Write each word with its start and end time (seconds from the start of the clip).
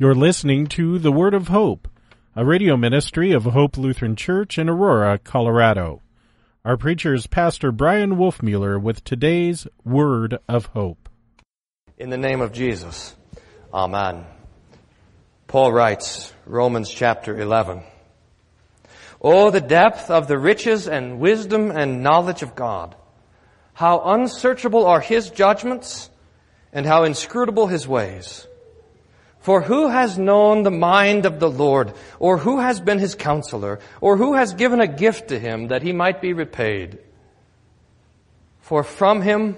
You're 0.00 0.14
listening 0.14 0.68
to 0.68 1.00
The 1.00 1.10
Word 1.10 1.34
of 1.34 1.48
Hope, 1.48 1.88
a 2.36 2.44
radio 2.44 2.76
ministry 2.76 3.32
of 3.32 3.42
Hope 3.42 3.76
Lutheran 3.76 4.14
Church 4.14 4.56
in 4.56 4.68
Aurora, 4.68 5.18
Colorado. 5.18 6.02
Our 6.64 6.76
preacher 6.76 7.14
is 7.14 7.26
Pastor 7.26 7.72
Bryan 7.72 8.12
Wolfmueller 8.12 8.80
with 8.80 9.02
today's 9.02 9.66
Word 9.84 10.38
of 10.48 10.66
Hope. 10.66 11.08
In 11.96 12.10
the 12.10 12.16
name 12.16 12.40
of 12.40 12.52
Jesus, 12.52 13.16
Amen. 13.74 14.24
Paul 15.48 15.72
writes, 15.72 16.32
Romans 16.46 16.90
chapter 16.90 17.36
11. 17.36 17.82
Oh, 19.20 19.50
the 19.50 19.60
depth 19.60 20.12
of 20.12 20.28
the 20.28 20.38
riches 20.38 20.86
and 20.86 21.18
wisdom 21.18 21.72
and 21.72 22.04
knowledge 22.04 22.42
of 22.42 22.54
God. 22.54 22.94
How 23.74 24.00
unsearchable 24.12 24.86
are 24.86 25.00
His 25.00 25.30
judgments 25.30 26.08
and 26.72 26.86
how 26.86 27.02
inscrutable 27.02 27.66
His 27.66 27.88
ways. 27.88 28.47
For 29.48 29.62
who 29.62 29.88
has 29.88 30.18
known 30.18 30.62
the 30.62 30.70
mind 30.70 31.24
of 31.24 31.40
the 31.40 31.48
Lord, 31.48 31.94
or 32.18 32.36
who 32.36 32.60
has 32.60 32.82
been 32.82 32.98
his 32.98 33.14
counselor, 33.14 33.78
or 34.02 34.18
who 34.18 34.34
has 34.34 34.52
given 34.52 34.78
a 34.78 34.86
gift 34.86 35.28
to 35.28 35.38
him 35.38 35.68
that 35.68 35.80
he 35.80 35.94
might 35.94 36.20
be 36.20 36.34
repaid? 36.34 36.98
For 38.60 38.82
from 38.82 39.22
him, 39.22 39.56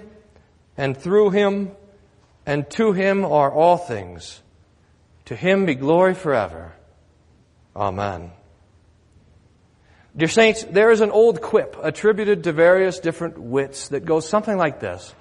and 0.77 0.95
through 0.95 1.31
him, 1.31 1.71
and 2.45 2.69
to 2.69 2.93
him 2.93 3.25
are 3.25 3.51
all 3.51 3.75
things. 3.75 4.41
To 5.25 5.35
him 5.35 5.65
be 5.65 5.75
glory 5.75 6.13
forever. 6.13 6.71
Amen. 7.75 8.31
Dear 10.15 10.29
saints, 10.29 10.63
there 10.63 10.91
is 10.91 11.01
an 11.01 11.11
old 11.11 11.41
quip 11.41 11.75
attributed 11.83 12.45
to 12.45 12.53
various 12.53 12.99
different 12.99 13.37
wits 13.37 13.89
that 13.89 14.05
goes 14.05 14.25
something 14.25 14.55
like 14.55 14.79
this. 14.79 15.13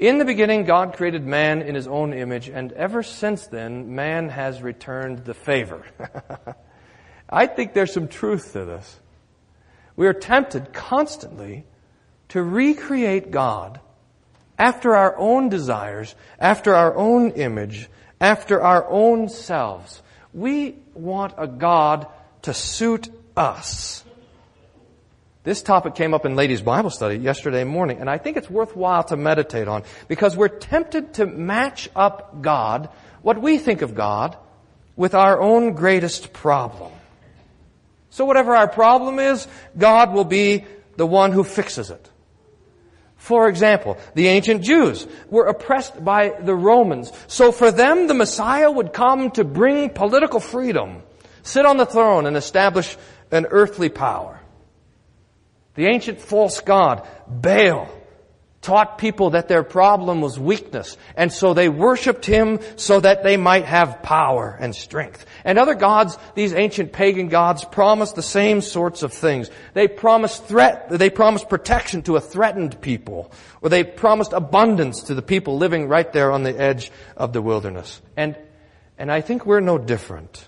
In 0.00 0.16
the 0.16 0.24
beginning, 0.24 0.64
God 0.64 0.94
created 0.94 1.26
man 1.26 1.60
in 1.60 1.74
his 1.74 1.86
own 1.86 2.14
image, 2.14 2.48
and 2.48 2.72
ever 2.72 3.02
since 3.02 3.46
then, 3.48 3.94
man 3.94 4.30
has 4.30 4.62
returned 4.62 5.26
the 5.26 5.34
favor. 5.34 5.84
I 7.28 7.46
think 7.46 7.74
there's 7.74 7.92
some 7.92 8.08
truth 8.08 8.54
to 8.54 8.64
this. 8.64 8.98
We 9.96 10.06
are 10.06 10.14
tempted 10.14 10.72
constantly 10.72 11.66
to 12.30 12.42
recreate 12.42 13.30
God 13.30 13.78
after 14.58 14.96
our 14.96 15.18
own 15.18 15.50
desires, 15.50 16.14
after 16.38 16.74
our 16.74 16.96
own 16.96 17.32
image, 17.32 17.90
after 18.22 18.62
our 18.62 18.88
own 18.88 19.28
selves. 19.28 20.00
We 20.32 20.76
want 20.94 21.34
a 21.36 21.46
God 21.46 22.06
to 22.42 22.54
suit 22.54 23.10
us. 23.36 24.02
This 25.42 25.62
topic 25.62 25.94
came 25.94 26.12
up 26.12 26.26
in 26.26 26.36
ladies' 26.36 26.60
Bible 26.60 26.90
study 26.90 27.16
yesterday 27.16 27.64
morning, 27.64 27.98
and 27.98 28.10
I 28.10 28.18
think 28.18 28.36
it's 28.36 28.50
worthwhile 28.50 29.04
to 29.04 29.16
meditate 29.16 29.68
on 29.68 29.84
because 30.06 30.36
we're 30.36 30.48
tempted 30.48 31.14
to 31.14 31.24
match 31.24 31.88
up 31.96 32.42
God, 32.42 32.90
what 33.22 33.40
we 33.40 33.56
think 33.56 33.80
of 33.80 33.94
God, 33.94 34.36
with 34.96 35.14
our 35.14 35.40
own 35.40 35.72
greatest 35.72 36.34
problem. 36.34 36.92
So 38.10 38.26
whatever 38.26 38.54
our 38.54 38.68
problem 38.68 39.18
is, 39.18 39.48
God 39.78 40.12
will 40.12 40.26
be 40.26 40.66
the 40.96 41.06
one 41.06 41.32
who 41.32 41.42
fixes 41.42 41.90
it. 41.90 42.10
For 43.16 43.48
example, 43.48 43.96
the 44.14 44.28
ancient 44.28 44.62
Jews 44.62 45.06
were 45.30 45.46
oppressed 45.46 46.04
by 46.04 46.34
the 46.38 46.54
Romans. 46.54 47.12
So 47.28 47.50
for 47.50 47.70
them, 47.70 48.08
the 48.08 48.14
Messiah 48.14 48.70
would 48.70 48.92
come 48.92 49.30
to 49.32 49.44
bring 49.44 49.88
political 49.88 50.40
freedom, 50.40 51.02
sit 51.42 51.64
on 51.64 51.78
the 51.78 51.86
throne 51.86 52.26
and 52.26 52.36
establish 52.36 52.94
an 53.30 53.46
earthly 53.46 53.88
power. 53.88 54.39
The 55.80 55.86
ancient 55.86 56.20
false 56.20 56.60
god, 56.60 57.08
Baal, 57.26 57.88
taught 58.60 58.98
people 58.98 59.30
that 59.30 59.48
their 59.48 59.62
problem 59.62 60.20
was 60.20 60.38
weakness, 60.38 60.98
and 61.16 61.32
so 61.32 61.54
they 61.54 61.70
worshipped 61.70 62.26
him 62.26 62.60
so 62.76 63.00
that 63.00 63.22
they 63.22 63.38
might 63.38 63.64
have 63.64 64.02
power 64.02 64.54
and 64.60 64.76
strength. 64.76 65.24
And 65.42 65.58
other 65.58 65.74
gods, 65.74 66.18
these 66.34 66.52
ancient 66.52 66.92
pagan 66.92 67.28
gods, 67.28 67.64
promised 67.64 68.14
the 68.14 68.22
same 68.22 68.60
sorts 68.60 69.02
of 69.02 69.14
things. 69.14 69.48
They 69.72 69.88
promised 69.88 70.44
threat, 70.44 70.90
they 70.90 71.08
promised 71.08 71.48
protection 71.48 72.02
to 72.02 72.16
a 72.16 72.20
threatened 72.20 72.82
people, 72.82 73.32
or 73.62 73.70
they 73.70 73.82
promised 73.82 74.34
abundance 74.34 75.04
to 75.04 75.14
the 75.14 75.22
people 75.22 75.56
living 75.56 75.88
right 75.88 76.12
there 76.12 76.30
on 76.30 76.42
the 76.42 76.60
edge 76.60 76.92
of 77.16 77.32
the 77.32 77.40
wilderness. 77.40 78.02
And, 78.18 78.36
and 78.98 79.10
I 79.10 79.22
think 79.22 79.46
we're 79.46 79.60
no 79.60 79.78
different. 79.78 80.46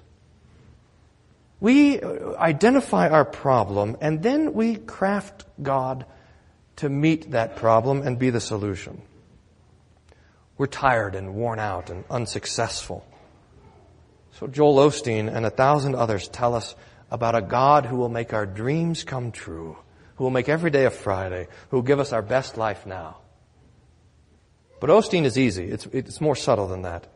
We 1.63 2.03
identify 2.03 3.09
our 3.09 3.25
problem 3.25 3.97
and 4.01 4.21
then 4.21 4.53
we 4.53 4.75
craft 4.75 5.45
God 5.63 6.07
to 6.77 6.89
meet 6.89 7.31
that 7.31 7.55
problem 7.55 8.03
and 8.03 8.19
be 8.19 8.31
the 8.31 8.41
solution. 8.41 9.01
We're 10.59 10.67
tired 10.67 11.15
and 11.15 11.37
worn 11.37 11.61
out 11.61 11.89
and 11.89 12.03
unsuccessful. 12.11 13.07
So 14.33 14.49
Joel 14.49 14.91
Osteen 14.91 15.33
and 15.33 15.47
a 15.47 15.51
thousand 15.51 15.95
others 15.95 16.27
tell 16.27 16.57
us 16.57 16.75
about 17.13 17.37
a 17.37 17.43
God 17.43 17.87
who 17.87 17.95
will 17.95 18.09
make 18.09 18.33
our 18.33 18.45
dreams 18.45 19.05
come 19.05 19.31
true, 19.31 19.77
who 20.17 20.25
will 20.25 20.33
make 20.33 20.49
every 20.49 20.73
day 20.73 20.85
a 20.85 20.91
Friday, 20.91 21.47
who 21.69 21.77
will 21.77 21.83
give 21.85 22.01
us 22.01 22.13
our 22.13 22.23
best 22.23 22.59
life 22.59 22.87
now. 22.87 23.19
But 24.81 24.91
Osteen 24.91 25.27
is 25.27 25.39
easy. 25.39 25.71
It's, 25.71 25.87
it's 25.87 26.21
more 26.21 26.35
subtle 26.35 26.67
than 26.67 26.83
that. 26.83 27.07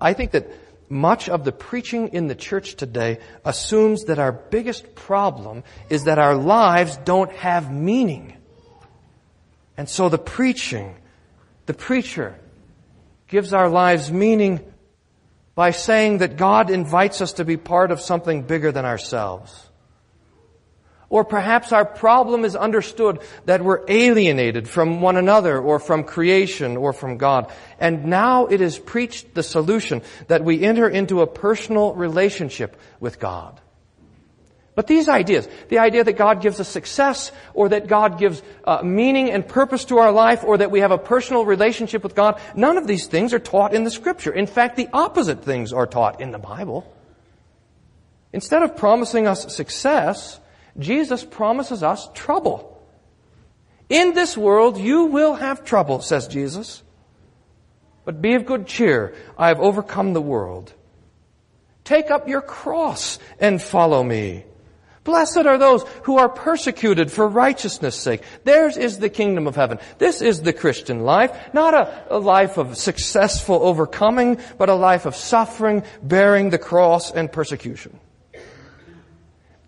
I 0.00 0.12
think 0.12 0.32
that 0.32 0.50
much 0.90 1.28
of 1.28 1.44
the 1.44 1.52
preaching 1.52 2.08
in 2.08 2.26
the 2.26 2.34
church 2.34 2.74
today 2.74 3.20
assumes 3.44 4.04
that 4.04 4.18
our 4.18 4.32
biggest 4.32 4.94
problem 4.96 5.62
is 5.88 6.04
that 6.04 6.18
our 6.18 6.34
lives 6.34 6.96
don't 6.98 7.32
have 7.32 7.72
meaning. 7.72 8.36
And 9.76 9.88
so 9.88 10.08
the 10.08 10.18
preaching, 10.18 10.96
the 11.66 11.74
preacher 11.74 12.38
gives 13.28 13.54
our 13.54 13.68
lives 13.68 14.10
meaning 14.10 14.60
by 15.54 15.70
saying 15.70 16.18
that 16.18 16.36
God 16.36 16.70
invites 16.70 17.20
us 17.20 17.34
to 17.34 17.44
be 17.44 17.56
part 17.56 17.92
of 17.92 18.00
something 18.00 18.42
bigger 18.42 18.72
than 18.72 18.84
ourselves. 18.84 19.69
Or 21.10 21.24
perhaps 21.24 21.72
our 21.72 21.84
problem 21.84 22.44
is 22.44 22.54
understood 22.54 23.18
that 23.44 23.64
we're 23.64 23.84
alienated 23.88 24.68
from 24.68 25.00
one 25.00 25.16
another 25.16 25.58
or 25.58 25.80
from 25.80 26.04
creation 26.04 26.76
or 26.76 26.92
from 26.92 27.18
God. 27.18 27.52
And 27.80 28.06
now 28.06 28.46
it 28.46 28.60
is 28.60 28.78
preached 28.78 29.34
the 29.34 29.42
solution 29.42 30.02
that 30.28 30.44
we 30.44 30.62
enter 30.62 30.88
into 30.88 31.20
a 31.20 31.26
personal 31.26 31.94
relationship 31.94 32.80
with 33.00 33.18
God. 33.18 33.60
But 34.76 34.86
these 34.86 35.08
ideas, 35.08 35.48
the 35.68 35.80
idea 35.80 36.04
that 36.04 36.12
God 36.12 36.40
gives 36.40 36.60
us 36.60 36.68
success, 36.68 37.32
or 37.54 37.70
that 37.70 37.88
God 37.88 38.18
gives 38.18 38.40
uh, 38.64 38.80
meaning 38.84 39.30
and 39.30 39.46
purpose 39.46 39.86
to 39.86 39.98
our 39.98 40.12
life, 40.12 40.44
or 40.44 40.58
that 40.58 40.70
we 40.70 40.78
have 40.78 40.92
a 40.92 40.96
personal 40.96 41.44
relationship 41.44 42.04
with 42.04 42.14
God, 42.14 42.40
none 42.54 42.78
of 42.78 42.86
these 42.86 43.08
things 43.08 43.34
are 43.34 43.40
taught 43.40 43.74
in 43.74 43.82
the 43.82 43.90
scripture. 43.90 44.32
In 44.32 44.46
fact, 44.46 44.76
the 44.76 44.88
opposite 44.92 45.42
things 45.42 45.72
are 45.72 45.88
taught 45.88 46.20
in 46.20 46.30
the 46.30 46.38
Bible. 46.38 46.90
Instead 48.32 48.62
of 48.62 48.76
promising 48.76 49.26
us 49.26 49.54
success, 49.54 50.38
Jesus 50.80 51.24
promises 51.24 51.82
us 51.82 52.08
trouble. 52.14 52.66
In 53.88 54.14
this 54.14 54.36
world 54.36 54.78
you 54.78 55.06
will 55.06 55.34
have 55.34 55.64
trouble, 55.64 56.00
says 56.00 56.28
Jesus. 56.28 56.82
But 58.04 58.22
be 58.22 58.34
of 58.34 58.46
good 58.46 58.66
cheer. 58.66 59.14
I 59.38 59.48
have 59.48 59.60
overcome 59.60 60.12
the 60.12 60.22
world. 60.22 60.72
Take 61.84 62.10
up 62.10 62.28
your 62.28 62.42
cross 62.42 63.18
and 63.38 63.60
follow 63.60 64.02
me. 64.02 64.44
Blessed 65.02 65.46
are 65.46 65.58
those 65.58 65.82
who 66.02 66.18
are 66.18 66.28
persecuted 66.28 67.10
for 67.10 67.26
righteousness' 67.26 67.96
sake. 67.96 68.22
Theirs 68.44 68.76
is 68.76 68.98
the 68.98 69.08
kingdom 69.08 69.46
of 69.46 69.56
heaven. 69.56 69.78
This 69.98 70.20
is 70.20 70.42
the 70.42 70.52
Christian 70.52 71.00
life, 71.00 71.52
not 71.54 71.72
a, 71.72 72.16
a, 72.16 72.18
life 72.18 72.58
of 72.58 72.76
successful 72.76 73.60
overcoming, 73.62 74.38
but 74.58 74.68
a 74.68 74.74
life 74.74 75.06
of 75.06 75.16
suffering, 75.16 75.84
bearing 76.02 76.50
the 76.50 76.58
cross 76.58 77.10
and 77.10 77.32
persecution. 77.32 77.98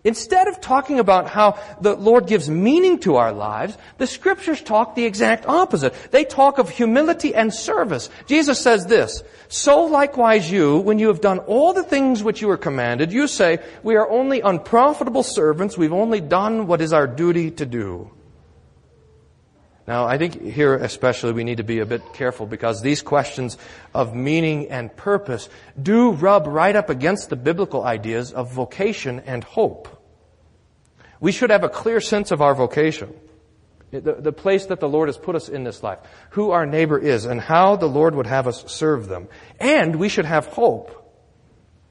Instead 0.04 0.48
of 0.48 0.60
talking 0.60 0.98
about 0.98 1.28
how 1.28 1.56
the 1.80 1.94
Lord 1.94 2.26
gives 2.26 2.50
meaning 2.50 2.98
to 3.00 3.16
our 3.16 3.32
lives, 3.32 3.78
the 3.98 4.06
scriptures 4.08 4.60
talk 4.60 4.96
the 4.96 5.04
exact 5.04 5.46
opposite. 5.46 5.94
They 6.10 6.24
talk 6.24 6.58
of 6.58 6.68
humility 6.68 7.36
and 7.36 7.54
service. 7.54 8.10
Jesus 8.26 8.58
says 8.58 8.86
this, 8.86 9.22
So 9.46 9.84
likewise 9.84 10.50
you, 10.50 10.78
when 10.78 10.98
you 10.98 11.06
have 11.06 11.20
done 11.20 11.38
all 11.40 11.72
the 11.72 11.84
things 11.84 12.24
which 12.24 12.40
you 12.40 12.49
were 12.49 12.56
commanded, 12.56 13.12
you 13.12 13.28
say, 13.28 13.60
We 13.84 13.94
are 13.94 14.10
only 14.10 14.40
unprofitable 14.40 15.22
servants, 15.22 15.78
we've 15.78 15.93
only 15.93 16.20
done 16.20 16.66
what 16.66 16.81
is 16.81 16.93
our 16.93 17.06
duty 17.06 17.52
to 17.52 17.66
do. 17.66 18.10
Now, 19.87 20.06
I 20.06 20.17
think 20.17 20.40
here 20.40 20.75
especially 20.76 21.32
we 21.32 21.43
need 21.43 21.56
to 21.56 21.64
be 21.64 21.81
a 21.81 21.87
bit 21.87 22.02
careful 22.14 22.46
because 22.46 22.82
these 22.82 23.02
questions 23.02 23.58
of 23.93 24.14
meaning 24.14 24.70
and 24.70 24.94
purpose 24.96 25.49
do 25.81 26.12
rub 26.12 26.46
right 26.46 26.76
up 26.76 26.88
against 26.88 27.31
the 27.31 27.37
biblical 27.37 27.82
ideas 27.82 28.32
of 28.32 28.52
vocation 28.52 29.20
and 29.26 29.43
hope. 29.43 29.88
We 31.19 31.32
should 31.32 31.50
have 31.50 31.64
a 31.64 31.69
clear 31.69 32.00
sense 32.00 32.31
of 32.31 32.40
our 32.40 32.55
vocation, 32.55 33.12
the, 33.90 34.14
the 34.14 34.32
place 34.32 34.67
that 34.67 34.79
the 34.79 34.88
Lord 34.88 35.08
has 35.08 35.17
put 35.17 35.34
us 35.34 35.49
in 35.49 35.64
this 35.64 35.82
life, 35.82 35.99
who 36.31 36.50
our 36.52 36.67
neighbor 36.67 36.99
is, 36.99 37.25
and 37.25 37.40
how 37.40 37.75
the 37.76 37.87
Lord 37.87 38.14
would 38.14 38.26
have 38.26 38.46
us 38.46 38.64
serve 38.70 39.08
them. 39.08 39.29
And 39.58 39.96
we 39.96 40.08
should 40.08 40.26
have 40.26 40.46
hope. 40.46 41.01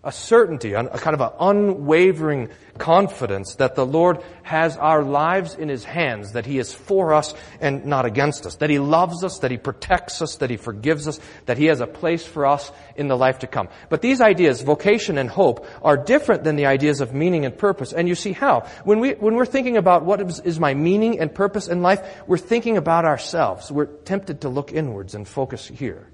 A 0.03 0.11
certainty, 0.11 0.73
a 0.73 0.83
kind 0.83 1.13
of 1.13 1.21
an 1.21 1.29
unwavering 1.39 2.49
confidence 2.79 3.55
that 3.55 3.75
the 3.75 3.85
Lord 3.85 4.23
has 4.41 4.75
our 4.75 5.03
lives 5.03 5.53
in 5.53 5.69
His 5.69 5.83
hands, 5.83 6.31
that 6.31 6.47
He 6.47 6.57
is 6.57 6.73
for 6.73 7.13
us 7.13 7.35
and 7.59 7.85
not 7.85 8.05
against 8.05 8.47
us, 8.47 8.55
that 8.55 8.71
He 8.71 8.79
loves 8.79 9.23
us, 9.23 9.39
that 9.39 9.51
He 9.51 9.57
protects 9.57 10.19
us, 10.23 10.37
that 10.37 10.49
He 10.49 10.57
forgives 10.57 11.07
us, 11.07 11.19
that 11.45 11.59
He 11.59 11.65
has 11.65 11.81
a 11.81 11.87
place 11.87 12.25
for 12.25 12.47
us 12.47 12.71
in 12.95 13.09
the 13.09 13.15
life 13.15 13.39
to 13.39 13.47
come. 13.47 13.69
But 13.89 14.01
these 14.01 14.21
ideas, 14.21 14.63
vocation 14.63 15.19
and 15.19 15.29
hope, 15.29 15.67
are 15.83 15.97
different 15.97 16.43
than 16.43 16.55
the 16.55 16.65
ideas 16.65 16.99
of 16.99 17.13
meaning 17.13 17.45
and 17.45 17.55
purpose. 17.55 17.93
And 17.93 18.07
you 18.07 18.15
see 18.15 18.33
how. 18.33 18.61
When, 18.83 19.01
we, 19.01 19.11
when 19.11 19.35
we're 19.35 19.45
thinking 19.45 19.77
about 19.77 20.03
what 20.03 20.19
is, 20.19 20.39
is 20.39 20.59
my 20.59 20.73
meaning 20.73 21.19
and 21.19 21.31
purpose 21.31 21.67
in 21.67 21.83
life, 21.83 22.01
we're 22.25 22.39
thinking 22.39 22.77
about 22.77 23.05
ourselves. 23.05 23.71
We're 23.71 23.85
tempted 23.85 24.41
to 24.41 24.49
look 24.49 24.73
inwards 24.73 25.13
and 25.13 25.27
focus 25.27 25.67
here. 25.67 26.07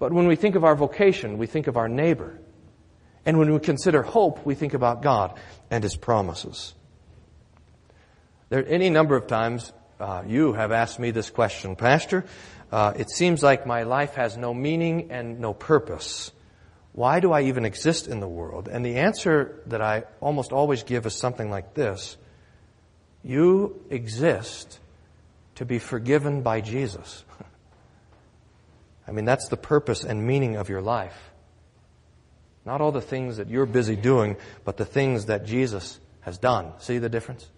But 0.00 0.12
when 0.12 0.26
we 0.26 0.34
think 0.34 0.56
of 0.56 0.64
our 0.64 0.74
vocation, 0.74 1.38
we 1.38 1.46
think 1.46 1.68
of 1.68 1.76
our 1.76 1.88
neighbor. 1.88 2.40
And 3.26 3.38
when 3.38 3.52
we 3.52 3.58
consider 3.58 4.02
hope, 4.02 4.44
we 4.44 4.54
think 4.54 4.74
about 4.74 5.02
God 5.02 5.38
and 5.70 5.82
His 5.82 5.96
promises. 5.96 6.74
There 8.50 8.60
are 8.60 8.66
any 8.66 8.90
number 8.90 9.16
of 9.16 9.26
times 9.26 9.72
uh, 9.98 10.22
you 10.26 10.52
have 10.52 10.72
asked 10.72 10.98
me 10.98 11.10
this 11.10 11.30
question, 11.30 11.76
Pastor. 11.76 12.24
Uh, 12.70 12.92
it 12.96 13.10
seems 13.10 13.42
like 13.42 13.66
my 13.66 13.84
life 13.84 14.14
has 14.14 14.36
no 14.36 14.52
meaning 14.52 15.10
and 15.10 15.40
no 15.40 15.54
purpose. 15.54 16.32
Why 16.92 17.20
do 17.20 17.32
I 17.32 17.42
even 17.42 17.64
exist 17.64 18.06
in 18.06 18.20
the 18.20 18.28
world? 18.28 18.68
And 18.68 18.84
the 18.84 18.96
answer 18.96 19.60
that 19.66 19.80
I 19.80 20.04
almost 20.20 20.52
always 20.52 20.82
give 20.82 21.06
is 21.06 21.14
something 21.14 21.50
like 21.50 21.74
this. 21.74 22.16
You 23.22 23.80
exist 23.90 24.78
to 25.56 25.64
be 25.64 25.78
forgiven 25.78 26.42
by 26.42 26.60
Jesus. 26.60 27.24
I 29.08 29.12
mean, 29.12 29.24
that's 29.24 29.48
the 29.48 29.56
purpose 29.56 30.04
and 30.04 30.26
meaning 30.26 30.56
of 30.56 30.68
your 30.68 30.82
life. 30.82 31.32
Not 32.64 32.80
all 32.80 32.92
the 32.92 33.00
things 33.00 33.36
that 33.36 33.48
you're 33.48 33.66
busy 33.66 33.96
doing, 33.96 34.36
but 34.64 34.76
the 34.76 34.84
things 34.84 35.26
that 35.26 35.44
Jesus 35.44 36.00
has 36.20 36.38
done. 36.38 36.72
See 36.78 36.98
the 36.98 37.08
difference? 37.08 37.50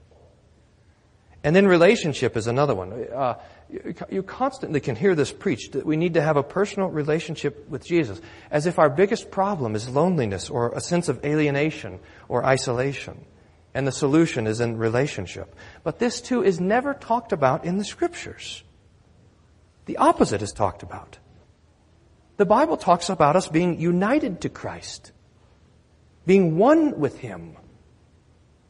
And 1.44 1.55
then 1.55 1.69
relationship 1.69 2.37
is 2.37 2.49
another 2.49 2.75
one. 2.75 2.93
Uh, 2.93 3.35
you, 3.70 3.94
you 4.11 4.23
constantly 4.25 4.81
can 4.81 4.97
hear 4.97 5.14
this 5.14 5.31
preached 5.32 5.73
that 5.73 5.87
we 5.87 5.97
need 5.97 6.14
to 6.14 6.23
have 6.23 6.37
a 6.37 6.43
personal 6.43 6.88
relationship 6.88 7.69
with 7.69 7.87
Jesus, 7.87 8.20
as 8.50 8.67
if 8.67 8.81
our 8.81 8.91
biggest 8.91 9.31
problem 9.31 9.76
is 9.76 9.88
loneliness 9.88 10.50
or 10.50 10.73
a 10.73 10.81
sense 10.81 11.08
of 11.08 11.25
alienation 11.25 12.00
or 12.29 12.44
isolation. 12.44 13.25
And 13.75 13.87
the 13.87 13.93
solution 13.93 14.49
is 14.49 14.58
in 14.58 14.76
relationship. 14.76 15.55
But 15.85 16.00
this 16.00 16.20
too 16.20 16.43
is 16.43 16.58
never 16.58 16.94
talked 16.94 17.32
about 17.32 17.64
in 17.64 17.79
the 17.79 17.85
scriptures. 17.85 18.64
The 19.85 19.99
opposite 19.99 20.43
is 20.43 20.50
talked 20.50 20.82
about. 20.82 21.19
The 22.37 22.47
Bible 22.47 22.77
talks 22.77 23.09
about 23.09 23.37
us 23.37 23.49
being 23.49 23.81
united 23.81 24.43
to 24.43 24.49
Christ, 24.49 25.12
being 26.27 26.59
one 26.59 26.99
with 26.99 27.19
Him. 27.19 27.56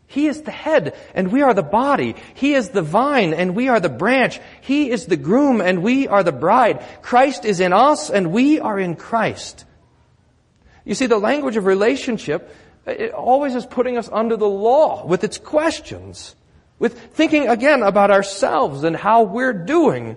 He 0.08 0.28
is 0.28 0.42
the 0.42 0.52
head 0.52 0.94
and 1.14 1.32
we 1.32 1.42
are 1.42 1.52
the 1.52 1.64
body. 1.64 2.14
He 2.34 2.54
is 2.54 2.70
the 2.70 2.82
vine 2.82 3.34
and 3.34 3.56
we 3.56 3.68
are 3.68 3.80
the 3.80 3.88
branch. 3.88 4.40
He 4.60 4.90
is 4.90 5.06
the 5.06 5.16
groom 5.16 5.60
and 5.60 5.82
we 5.82 6.06
are 6.06 6.22
the 6.22 6.32
bride. 6.32 6.84
Christ 7.02 7.44
is 7.44 7.58
in 7.58 7.72
us 7.72 8.08
and 8.08 8.30
we 8.30 8.60
are 8.60 8.78
in 8.78 8.94
Christ. 8.94 9.64
You 10.84 10.94
see, 10.94 11.06
the 11.06 11.18
language 11.18 11.56
of 11.56 11.66
relationship 11.66 12.54
it 12.86 13.12
always 13.12 13.56
is 13.56 13.66
putting 13.66 13.98
us 13.98 14.08
under 14.12 14.36
the 14.36 14.48
law 14.48 15.04
with 15.04 15.24
its 15.24 15.38
questions, 15.38 16.36
with 16.78 16.96
thinking 17.14 17.48
again 17.48 17.82
about 17.82 18.12
ourselves 18.12 18.84
and 18.84 18.94
how 18.94 19.22
we're 19.24 19.52
doing 19.52 20.16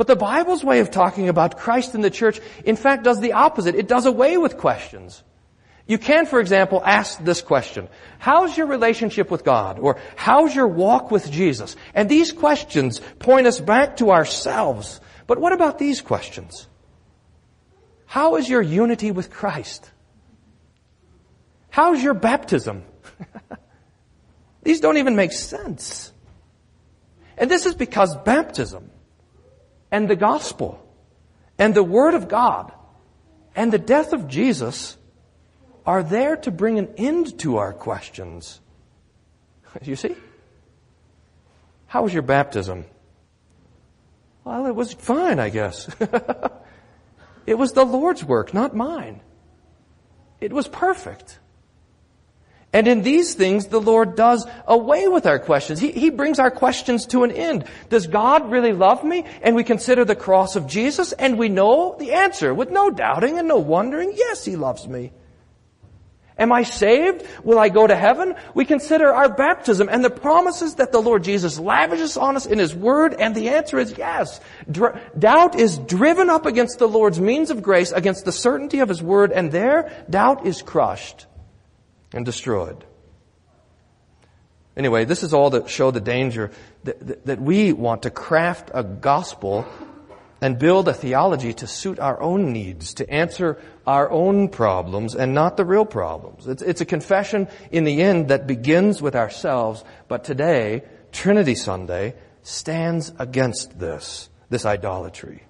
but 0.00 0.06
the 0.06 0.16
Bible's 0.16 0.64
way 0.64 0.80
of 0.80 0.90
talking 0.90 1.28
about 1.28 1.58
Christ 1.58 1.94
in 1.94 2.00
the 2.00 2.08
church, 2.08 2.40
in 2.64 2.76
fact, 2.76 3.02
does 3.02 3.20
the 3.20 3.34
opposite. 3.34 3.74
It 3.74 3.86
does 3.86 4.06
away 4.06 4.38
with 4.38 4.56
questions. 4.56 5.22
You 5.86 5.98
can, 5.98 6.24
for 6.24 6.40
example, 6.40 6.80
ask 6.82 7.22
this 7.22 7.42
question. 7.42 7.86
How's 8.18 8.56
your 8.56 8.66
relationship 8.66 9.30
with 9.30 9.44
God? 9.44 9.78
Or 9.78 10.00
how's 10.16 10.54
your 10.54 10.68
walk 10.68 11.10
with 11.10 11.30
Jesus? 11.30 11.76
And 11.94 12.08
these 12.08 12.32
questions 12.32 13.02
point 13.18 13.46
us 13.46 13.60
back 13.60 13.98
to 13.98 14.10
ourselves. 14.10 15.02
But 15.26 15.38
what 15.38 15.52
about 15.52 15.78
these 15.78 16.00
questions? 16.00 16.66
How 18.06 18.36
is 18.36 18.48
your 18.48 18.62
unity 18.62 19.10
with 19.10 19.30
Christ? 19.30 19.90
How's 21.68 22.02
your 22.02 22.14
baptism? 22.14 22.84
these 24.62 24.80
don't 24.80 24.96
even 24.96 25.14
make 25.14 25.32
sense. 25.32 26.10
And 27.36 27.50
this 27.50 27.66
is 27.66 27.74
because 27.74 28.16
baptism 28.16 28.90
and 29.90 30.08
the 30.08 30.16
gospel 30.16 30.84
and 31.58 31.74
the 31.74 31.82
word 31.82 32.14
of 32.14 32.28
God 32.28 32.72
and 33.54 33.72
the 33.72 33.78
death 33.78 34.12
of 34.12 34.28
Jesus 34.28 34.96
are 35.84 36.02
there 36.02 36.36
to 36.36 36.50
bring 36.50 36.78
an 36.78 36.94
end 36.96 37.38
to 37.40 37.56
our 37.56 37.72
questions. 37.72 38.60
You 39.82 39.96
see? 39.96 40.16
How 41.86 42.04
was 42.04 42.12
your 42.12 42.22
baptism? 42.22 42.84
Well, 44.44 44.66
it 44.66 44.74
was 44.76 44.92
fine, 44.92 45.40
I 45.40 45.48
guess. 45.48 45.88
it 47.46 47.54
was 47.54 47.72
the 47.72 47.84
Lord's 47.84 48.24
work, 48.24 48.54
not 48.54 48.76
mine. 48.76 49.20
It 50.40 50.52
was 50.52 50.68
perfect. 50.68 51.39
And 52.72 52.86
in 52.86 53.02
these 53.02 53.34
things, 53.34 53.66
the 53.66 53.80
Lord 53.80 54.14
does 54.14 54.46
away 54.66 55.08
with 55.08 55.26
our 55.26 55.40
questions. 55.40 55.80
He, 55.80 55.90
he 55.90 56.10
brings 56.10 56.38
our 56.38 56.52
questions 56.52 57.06
to 57.06 57.24
an 57.24 57.32
end. 57.32 57.64
Does 57.88 58.06
God 58.06 58.50
really 58.50 58.72
love 58.72 59.02
me? 59.02 59.24
And 59.42 59.56
we 59.56 59.64
consider 59.64 60.04
the 60.04 60.14
cross 60.14 60.54
of 60.54 60.68
Jesus 60.68 61.12
and 61.12 61.36
we 61.36 61.48
know 61.48 61.96
the 61.98 62.12
answer 62.12 62.54
with 62.54 62.70
no 62.70 62.90
doubting 62.90 63.38
and 63.38 63.48
no 63.48 63.58
wondering. 63.58 64.12
Yes, 64.14 64.44
He 64.44 64.54
loves 64.54 64.86
me. 64.86 65.10
Am 66.38 66.52
I 66.52 66.62
saved? 66.62 67.26
Will 67.42 67.58
I 67.58 67.68
go 67.70 67.86
to 67.86 67.94
heaven? 67.94 68.34
We 68.54 68.64
consider 68.64 69.12
our 69.12 69.28
baptism 69.28 69.88
and 69.90 70.02
the 70.02 70.08
promises 70.08 70.76
that 70.76 70.90
the 70.90 71.02
Lord 71.02 71.24
Jesus 71.24 71.58
lavishes 71.58 72.16
on 72.16 72.36
us 72.36 72.46
in 72.46 72.58
His 72.58 72.74
Word, 72.74 73.14
and 73.18 73.34
the 73.34 73.50
answer 73.50 73.78
is 73.78 73.98
yes. 73.98 74.40
Dr- 74.70 74.98
doubt 75.18 75.56
is 75.56 75.76
driven 75.76 76.30
up 76.30 76.46
against 76.46 76.78
the 76.78 76.88
Lord's 76.88 77.20
means 77.20 77.50
of 77.50 77.62
grace, 77.62 77.92
against 77.92 78.24
the 78.24 78.32
certainty 78.32 78.78
of 78.78 78.88
His 78.88 79.02
Word, 79.02 79.32
and 79.32 79.52
there, 79.52 79.92
doubt 80.08 80.46
is 80.46 80.62
crushed 80.62 81.26
and 82.12 82.24
destroyed. 82.24 82.84
Anyway, 84.76 85.04
this 85.04 85.22
is 85.22 85.34
all 85.34 85.50
to 85.50 85.68
show 85.68 85.90
the 85.90 86.00
danger 86.00 86.50
that, 86.84 87.06
that, 87.06 87.26
that, 87.26 87.40
we 87.40 87.72
want 87.72 88.02
to 88.02 88.10
craft 88.10 88.70
a 88.72 88.82
gospel 88.82 89.66
and 90.40 90.58
build 90.58 90.88
a 90.88 90.94
theology 90.94 91.52
to 91.52 91.66
suit 91.66 91.98
our 91.98 92.20
own 92.20 92.52
needs, 92.52 92.94
to 92.94 93.10
answer 93.10 93.60
our 93.86 94.10
own 94.10 94.48
problems 94.48 95.14
and 95.14 95.34
not 95.34 95.56
the 95.56 95.64
real 95.64 95.84
problems. 95.84 96.46
It's, 96.46 96.62
it's 96.62 96.80
a 96.80 96.86
confession 96.86 97.48
in 97.70 97.84
the 97.84 98.00
end 98.00 98.28
that 98.28 98.46
begins 98.46 99.02
with 99.02 99.16
ourselves, 99.16 99.84
but 100.08 100.24
today, 100.24 100.82
Trinity 101.12 101.54
Sunday, 101.54 102.14
stands 102.42 103.12
against 103.18 103.78
this, 103.78 104.30
this 104.48 104.64
idolatry. 104.64 105.42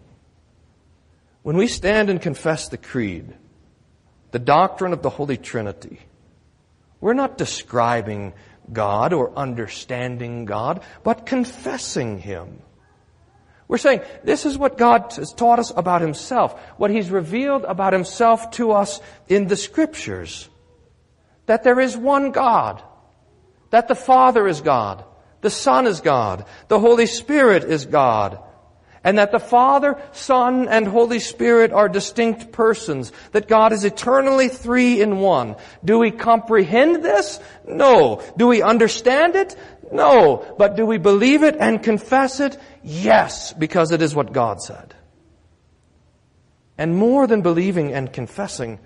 When 1.42 1.56
we 1.56 1.68
stand 1.68 2.10
and 2.10 2.20
confess 2.20 2.68
the 2.68 2.78
creed, 2.78 3.32
the 4.32 4.38
doctrine 4.38 4.92
of 4.92 5.02
the 5.02 5.10
Holy 5.10 5.36
Trinity, 5.36 6.00
we're 7.00 7.14
not 7.14 7.38
describing 7.38 8.34
God 8.72 9.12
or 9.12 9.36
understanding 9.36 10.44
God, 10.44 10.82
but 11.02 11.26
confessing 11.26 12.18
Him. 12.18 12.62
We're 13.68 13.78
saying 13.78 14.00
this 14.24 14.46
is 14.46 14.58
what 14.58 14.76
God 14.76 15.12
has 15.14 15.32
taught 15.32 15.58
us 15.58 15.72
about 15.74 16.00
Himself, 16.00 16.60
what 16.76 16.90
He's 16.90 17.10
revealed 17.10 17.64
about 17.64 17.92
Himself 17.92 18.50
to 18.52 18.72
us 18.72 19.00
in 19.28 19.46
the 19.46 19.56
Scriptures. 19.56 20.48
That 21.46 21.62
there 21.64 21.80
is 21.80 21.96
one 21.96 22.32
God, 22.32 22.82
that 23.70 23.88
the 23.88 23.94
Father 23.94 24.46
is 24.46 24.60
God, 24.60 25.04
the 25.40 25.50
Son 25.50 25.86
is 25.86 26.00
God, 26.00 26.44
the 26.68 26.78
Holy 26.78 27.06
Spirit 27.06 27.64
is 27.64 27.86
God, 27.86 28.42
and 29.02 29.18
that 29.18 29.32
the 29.32 29.38
Father, 29.38 30.00
Son, 30.12 30.68
and 30.68 30.86
Holy 30.86 31.20
Spirit 31.20 31.72
are 31.72 31.88
distinct 31.88 32.52
persons, 32.52 33.12
that 33.32 33.48
God 33.48 33.72
is 33.72 33.84
eternally 33.84 34.48
three 34.48 35.00
in 35.00 35.18
one. 35.18 35.56
Do 35.84 35.98
we 35.98 36.10
comprehend 36.10 37.02
this? 37.02 37.40
No. 37.66 38.22
Do 38.36 38.46
we 38.46 38.62
understand 38.62 39.36
it? 39.36 39.56
No. 39.90 40.54
But 40.58 40.76
do 40.76 40.84
we 40.84 40.98
believe 40.98 41.42
it 41.42 41.56
and 41.58 41.82
confess 41.82 42.40
it? 42.40 42.58
Yes, 42.82 43.54
because 43.54 43.90
it 43.90 44.02
is 44.02 44.14
what 44.14 44.32
God 44.32 44.60
said. 44.60 44.94
And 46.76 46.94
more 46.94 47.26
than 47.26 47.42
believing 47.42 47.92
and 47.92 48.12
confessing, 48.12 48.80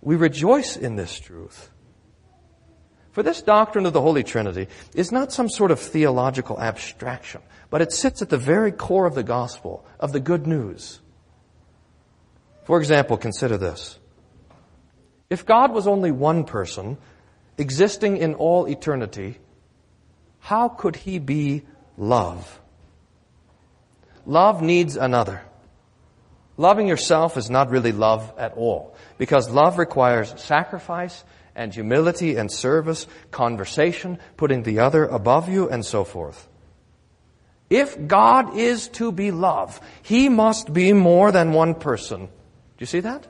we 0.00 0.16
rejoice 0.16 0.76
in 0.76 0.96
this 0.96 1.18
truth. 1.18 1.70
For 3.12 3.22
this 3.22 3.42
doctrine 3.42 3.84
of 3.84 3.92
the 3.92 4.00
Holy 4.00 4.22
Trinity 4.22 4.68
is 4.94 5.10
not 5.10 5.32
some 5.32 5.48
sort 5.48 5.70
of 5.70 5.80
theological 5.80 6.60
abstraction. 6.60 7.42
But 7.70 7.82
it 7.82 7.92
sits 7.92 8.22
at 8.22 8.30
the 8.30 8.38
very 8.38 8.72
core 8.72 9.06
of 9.06 9.14
the 9.14 9.22
gospel, 9.22 9.84
of 10.00 10.12
the 10.12 10.20
good 10.20 10.46
news. 10.46 11.00
For 12.64 12.78
example, 12.78 13.16
consider 13.16 13.58
this. 13.58 13.98
If 15.30 15.44
God 15.44 15.72
was 15.72 15.86
only 15.86 16.10
one 16.10 16.44
person, 16.44 16.96
existing 17.58 18.16
in 18.16 18.34
all 18.34 18.66
eternity, 18.66 19.38
how 20.38 20.68
could 20.68 20.96
he 20.96 21.18
be 21.18 21.64
love? 21.96 22.60
Love 24.24 24.62
needs 24.62 24.96
another. 24.96 25.42
Loving 26.56 26.88
yourself 26.88 27.36
is 27.36 27.50
not 27.50 27.70
really 27.70 27.92
love 27.92 28.32
at 28.36 28.54
all, 28.54 28.94
because 29.16 29.48
love 29.50 29.78
requires 29.78 30.34
sacrifice 30.40 31.24
and 31.54 31.72
humility 31.72 32.36
and 32.36 32.50
service, 32.50 33.06
conversation, 33.30 34.18
putting 34.36 34.62
the 34.62 34.78
other 34.80 35.04
above 35.04 35.48
you, 35.48 35.68
and 35.68 35.84
so 35.84 36.04
forth. 36.04 36.48
If 37.70 38.06
God 38.06 38.56
is 38.56 38.88
to 38.88 39.12
be 39.12 39.30
love, 39.30 39.80
He 40.02 40.28
must 40.28 40.72
be 40.72 40.92
more 40.92 41.30
than 41.32 41.52
one 41.52 41.74
person. 41.74 42.26
Do 42.26 42.30
you 42.78 42.86
see 42.86 43.00
that? 43.00 43.26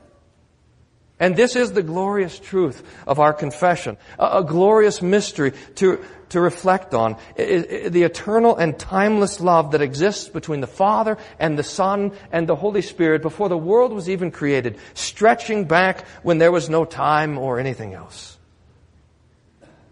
And 1.19 1.35
this 1.35 1.57
is 1.57 1.73
the 1.73 1.83
glorious 1.83 2.39
truth 2.39 2.81
of 3.05 3.19
our 3.19 3.33
confession, 3.33 3.97
a, 4.17 4.37
a 4.37 4.43
glorious 4.43 5.01
mystery 5.01 5.51
to, 5.75 6.01
to 6.29 6.39
reflect 6.39 6.93
on. 6.93 7.17
the 7.35 8.03
eternal 8.03 8.55
and 8.55 8.79
timeless 8.79 9.41
love 9.41 9.71
that 9.71 9.81
exists 9.81 10.29
between 10.29 10.61
the 10.61 10.67
Father 10.67 11.17
and 11.37 11.59
the 11.59 11.63
Son 11.63 12.13
and 12.31 12.47
the 12.47 12.55
Holy 12.55 12.81
Spirit 12.81 13.21
before 13.21 13.49
the 13.49 13.57
world 13.57 13.91
was 13.91 14.09
even 14.09 14.31
created, 14.31 14.77
stretching 14.93 15.65
back 15.65 16.07
when 16.23 16.37
there 16.37 16.53
was 16.53 16.69
no 16.69 16.85
time 16.85 17.37
or 17.37 17.59
anything 17.59 17.93
else. 17.93 18.37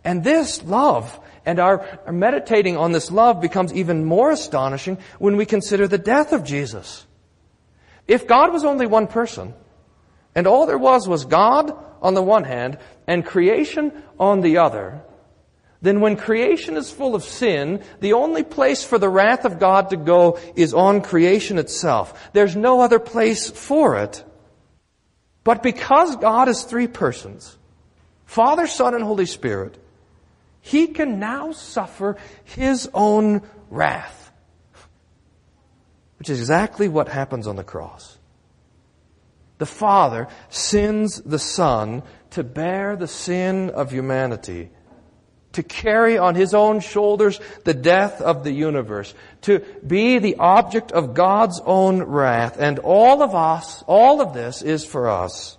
And 0.05 0.23
this 0.23 0.63
love 0.63 1.19
and 1.47 1.59
our, 1.61 1.83
our 2.05 2.11
meditating 2.11 2.75
on 2.75 2.91
this 2.91 3.09
love 3.09 3.39
becomes 3.39 3.73
even 3.73 4.03
more 4.03 4.31
astonishing 4.31 4.97
when 5.17 5.37
we 5.37 5.45
consider 5.45 5.87
the 5.87 5.97
death 5.97 6.33
of 6.33 6.43
Jesus. 6.43 7.07
If 8.05 8.27
God 8.27 8.51
was 8.51 8.65
only 8.65 8.85
one 8.85 9.07
person, 9.07 9.53
and 10.35 10.45
all 10.45 10.65
there 10.65 10.77
was 10.77 11.07
was 11.07 11.23
God 11.23 11.73
on 12.01 12.15
the 12.15 12.21
one 12.21 12.43
hand 12.43 12.77
and 13.07 13.25
creation 13.25 13.93
on 14.19 14.41
the 14.41 14.57
other, 14.57 15.01
then 15.81 16.01
when 16.01 16.17
creation 16.17 16.75
is 16.75 16.91
full 16.91 17.15
of 17.15 17.23
sin, 17.23 17.81
the 18.01 18.13
only 18.13 18.43
place 18.43 18.83
for 18.83 18.99
the 18.99 19.09
wrath 19.09 19.45
of 19.45 19.57
God 19.57 19.91
to 19.91 19.97
go 19.97 20.39
is 20.57 20.73
on 20.73 21.01
creation 21.01 21.57
itself. 21.59 22.29
There's 22.33 22.57
no 22.57 22.81
other 22.81 22.99
place 22.99 23.49
for 23.49 23.95
it. 23.95 24.21
But 25.45 25.63
because 25.63 26.17
God 26.17 26.49
is 26.49 26.63
three 26.63 26.87
persons, 26.87 27.57
Father, 28.25 28.67
Son, 28.67 28.93
and 28.93 29.03
Holy 29.03 29.25
Spirit, 29.25 29.77
He 30.67 30.87
can 30.87 31.19
now 31.19 31.51
suffer 31.53 32.17
His 32.43 32.89
own 32.93 33.41
wrath. 33.69 34.31
Which 36.19 36.29
is 36.29 36.39
exactly 36.39 36.87
what 36.87 37.07
happens 37.07 37.47
on 37.47 37.55
the 37.55 37.63
cross 37.63 38.17
the 39.57 39.65
Father 39.65 40.27
sends 40.49 41.21
the 41.21 41.39
Son 41.39 42.03
to 42.31 42.43
bear 42.43 42.95
the 42.95 43.07
sin 43.07 43.71
of 43.71 43.91
humanity, 43.91 44.69
to 45.53 45.63
carry 45.63 46.17
on 46.17 46.35
His 46.35 46.53
own 46.53 46.79
shoulders 46.79 47.39
the 47.63 47.73
death 47.73 48.21
of 48.21 48.43
the 48.43 48.51
universe, 48.51 49.13
to 49.41 49.59
be 49.85 50.19
the 50.19 50.35
object 50.35 50.91
of 50.91 51.13
God's 51.13 51.59
own 51.65 52.03
wrath. 52.03 52.57
And 52.59 52.79
all 52.79 53.23
of 53.23 53.33
us, 53.33 53.83
all 53.87 54.21
of 54.21 54.33
this 54.33 54.61
is 54.61 54.85
for 54.85 55.09
us. 55.09 55.57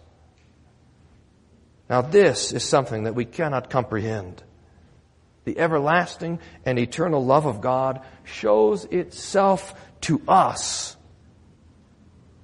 Now 1.91 2.03
this 2.03 2.53
is 2.53 2.63
something 2.63 3.05
that 3.05 3.15
we 3.15 3.25
cannot 3.25 3.71
comprehend. 3.71 4.43
The 5.49 5.59
everlasting 5.59 6.41
and 6.67 6.79
eternal 6.79 7.25
love 7.25 7.47
of 7.47 7.63
God 7.63 8.03
shows 8.23 8.85
itself 8.85 9.73
to 10.03 10.21
us 10.29 10.95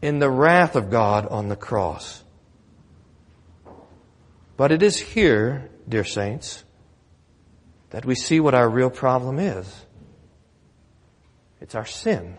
in 0.01 0.21
the 0.21 0.31
wrath 0.31 0.75
of 0.75 0.89
God 0.89 1.27
on 1.27 1.51
the 1.51 1.55
cross. 1.55 2.25
But 4.57 4.73
it 4.73 4.83
is 4.83 4.99
here, 4.99 5.69
dear 5.87 6.05
saints, 6.05 6.65
that 7.91 8.07
we 8.07 8.15
see 8.15 8.41
what 8.41 8.55
our 8.55 8.71
real 8.71 8.89
problem 8.89 9.39
is. 9.39 9.85
It's 11.61 11.75
our 11.75 11.85
sin. 11.85 12.39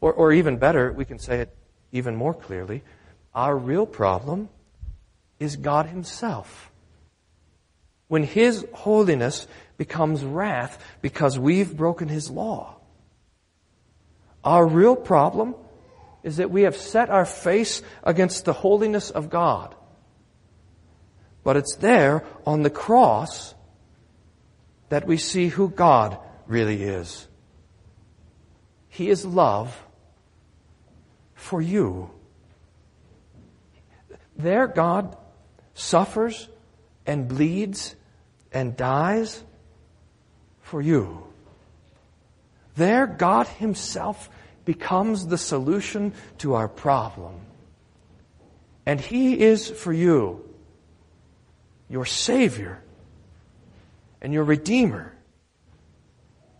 Or, 0.00 0.12
or 0.12 0.32
even 0.32 0.58
better, 0.58 0.92
we 0.92 1.04
can 1.04 1.18
say 1.18 1.40
it 1.40 1.56
even 1.90 2.14
more 2.14 2.34
clearly. 2.34 2.84
Our 3.34 3.56
real 3.56 3.84
problem 3.84 4.48
is 5.40 5.56
God 5.56 5.86
Himself. 5.86 6.70
When 8.08 8.22
His 8.22 8.66
holiness 8.72 9.46
becomes 9.76 10.24
wrath 10.24 10.82
because 11.02 11.38
we've 11.38 11.76
broken 11.76 12.08
His 12.08 12.30
law. 12.30 12.76
Our 14.42 14.66
real 14.66 14.96
problem 14.96 15.54
is 16.22 16.36
that 16.36 16.50
we 16.50 16.62
have 16.62 16.76
set 16.76 17.10
our 17.10 17.24
face 17.24 17.82
against 18.02 18.44
the 18.44 18.52
holiness 18.52 19.10
of 19.10 19.30
God. 19.30 19.74
But 21.42 21.56
it's 21.56 21.76
there 21.76 22.24
on 22.46 22.62
the 22.62 22.70
cross 22.70 23.54
that 24.88 25.06
we 25.06 25.16
see 25.16 25.48
who 25.48 25.68
God 25.68 26.18
really 26.46 26.82
is. 26.82 27.26
He 28.88 29.10
is 29.10 29.24
love 29.26 29.76
for 31.34 31.60
you. 31.60 32.10
There, 34.36 34.66
God 34.66 35.16
suffers 35.74 36.48
and 37.06 37.28
bleeds 37.28 37.94
and 38.52 38.76
dies 38.76 39.42
for 40.62 40.80
you. 40.80 41.24
There, 42.76 43.06
God 43.06 43.46
Himself 43.46 44.30
becomes 44.64 45.26
the 45.26 45.38
solution 45.38 46.14
to 46.38 46.54
our 46.54 46.68
problem. 46.68 47.34
And 48.86 49.00
He 49.00 49.40
is 49.40 49.68
for 49.68 49.92
you 49.92 50.44
your 51.88 52.06
Savior 52.06 52.82
and 54.20 54.32
your 54.32 54.44
Redeemer, 54.44 55.14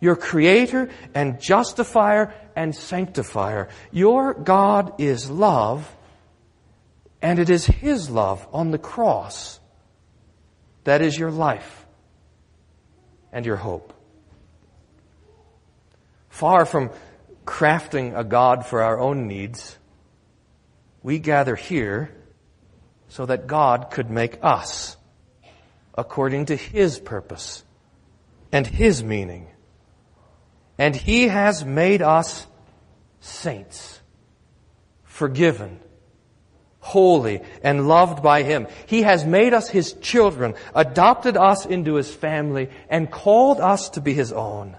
your 0.00 0.16
Creator 0.16 0.90
and 1.14 1.40
Justifier 1.40 2.34
and 2.54 2.74
Sanctifier. 2.74 3.68
Your 3.90 4.34
God 4.34 5.00
is 5.00 5.30
love, 5.30 5.96
and 7.22 7.38
it 7.38 7.48
is 7.48 7.66
His 7.66 8.10
love 8.10 8.46
on 8.52 8.70
the 8.70 8.78
cross 8.78 9.60
that 10.84 11.02
is 11.02 11.18
your 11.18 11.30
life 11.30 11.86
and 13.32 13.44
your 13.44 13.56
hope. 13.56 13.92
Far 16.28 16.64
from 16.64 16.90
crafting 17.44 18.16
a 18.18 18.24
God 18.24 18.66
for 18.66 18.82
our 18.82 18.98
own 18.98 19.26
needs, 19.26 19.76
we 21.02 21.18
gather 21.18 21.56
here 21.56 22.14
so 23.08 23.26
that 23.26 23.46
God 23.46 23.90
could 23.90 24.10
make 24.10 24.38
us 24.42 24.96
according 25.96 26.46
to 26.46 26.56
His 26.56 26.98
purpose 26.98 27.62
and 28.50 28.66
His 28.66 29.04
meaning. 29.04 29.46
And 30.78 30.96
He 30.96 31.28
has 31.28 31.64
made 31.64 32.02
us 32.02 32.46
saints, 33.20 34.00
forgiven, 35.04 35.78
holy, 36.84 37.40
and 37.62 37.88
loved 37.88 38.22
by 38.22 38.42
Him. 38.42 38.66
He 38.84 39.02
has 39.02 39.24
made 39.24 39.54
us 39.54 39.70
His 39.70 39.94
children, 39.94 40.54
adopted 40.74 41.34
us 41.34 41.64
into 41.64 41.94
His 41.94 42.12
family, 42.14 42.68
and 42.90 43.10
called 43.10 43.58
us 43.58 43.88
to 43.90 44.02
be 44.02 44.12
His 44.12 44.32
own. 44.32 44.76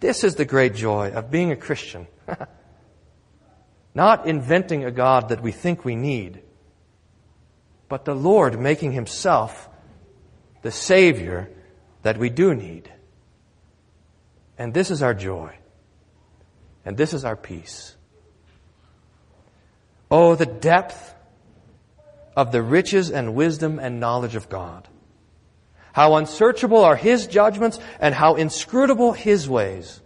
This 0.00 0.24
is 0.24 0.34
the 0.34 0.44
great 0.44 0.74
joy 0.74 1.12
of 1.12 1.30
being 1.30 1.52
a 1.52 1.56
Christian. 1.56 2.08
Not 3.94 4.26
inventing 4.26 4.84
a 4.84 4.90
God 4.90 5.28
that 5.28 5.42
we 5.42 5.52
think 5.52 5.84
we 5.84 5.94
need, 5.94 6.42
but 7.88 8.04
the 8.04 8.14
Lord 8.14 8.58
making 8.58 8.90
Himself 8.92 9.68
the 10.62 10.72
Savior 10.72 11.50
that 12.02 12.18
we 12.18 12.30
do 12.30 12.52
need. 12.52 12.90
And 14.58 14.74
this 14.74 14.90
is 14.90 15.02
our 15.02 15.14
joy. 15.14 15.54
And 16.84 16.96
this 16.96 17.14
is 17.14 17.24
our 17.24 17.36
peace. 17.36 17.94
Oh, 20.10 20.34
the 20.34 20.46
depth 20.46 21.14
of 22.36 22.52
the 22.52 22.62
riches 22.62 23.10
and 23.10 23.34
wisdom 23.34 23.78
and 23.78 24.00
knowledge 24.00 24.34
of 24.34 24.48
God. 24.48 24.88
How 25.92 26.16
unsearchable 26.16 26.84
are 26.84 26.96
His 26.96 27.26
judgments 27.26 27.78
and 28.00 28.14
how 28.14 28.34
inscrutable 28.34 29.12
His 29.12 29.48
ways. 29.48 30.00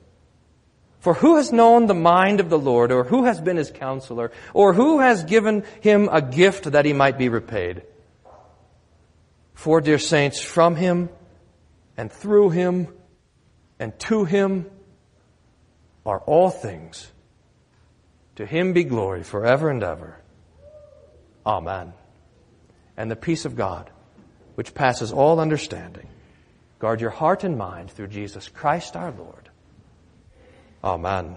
For 1.00 1.14
who 1.14 1.36
has 1.36 1.52
known 1.52 1.86
the 1.86 1.94
mind 1.94 2.40
of 2.40 2.48
the 2.48 2.58
Lord, 2.58 2.90
or 2.90 3.04
who 3.04 3.24
has 3.24 3.40
been 3.40 3.58
His 3.58 3.70
counselor, 3.70 4.32
or 4.54 4.72
who 4.72 5.00
has 5.00 5.24
given 5.24 5.64
Him 5.82 6.08
a 6.10 6.22
gift 6.22 6.72
that 6.72 6.86
He 6.86 6.94
might 6.94 7.18
be 7.18 7.28
repaid? 7.28 7.82
For, 9.52 9.80
dear 9.80 9.98
saints, 9.98 10.40
from 10.40 10.76
Him 10.76 11.10
and 11.96 12.10
through 12.10 12.50
Him 12.50 12.88
and 13.78 13.98
to 14.00 14.24
Him 14.24 14.70
are 16.06 16.20
all 16.20 16.50
things. 16.50 17.10
To 18.36 18.46
Him 18.46 18.72
be 18.72 18.84
glory 18.84 19.22
forever 19.22 19.70
and 19.70 19.82
ever. 19.82 20.20
Amen. 21.46 21.92
And 22.96 23.10
the 23.10 23.16
peace 23.16 23.44
of 23.44 23.56
God 23.56 23.90
which 24.54 24.74
passes 24.74 25.12
all 25.12 25.40
understanding. 25.40 26.08
Guard 26.78 27.00
your 27.00 27.10
heart 27.10 27.44
and 27.44 27.56
mind 27.56 27.90
through 27.90 28.08
Jesus 28.08 28.48
Christ 28.48 28.96
our 28.96 29.10
Lord. 29.10 29.48
Amen. 30.82 31.36